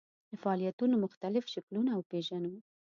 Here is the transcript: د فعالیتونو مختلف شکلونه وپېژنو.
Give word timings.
د 0.29 0.31
فعالیتونو 0.41 0.95
مختلف 1.05 1.43
شکلونه 1.53 1.91
وپېژنو. 1.93 2.53